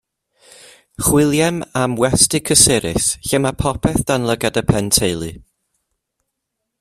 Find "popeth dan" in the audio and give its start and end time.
3.61-4.27